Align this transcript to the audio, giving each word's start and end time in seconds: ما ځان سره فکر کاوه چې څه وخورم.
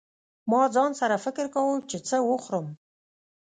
ما 0.51 0.61
ځان 0.75 0.91
سره 1.01 1.15
فکر 1.25 1.45
کاوه 1.53 1.75
چې 1.89 1.97
څه 2.07 2.17
وخورم. 2.29 2.67